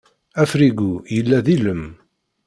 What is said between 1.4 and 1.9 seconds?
d ilem.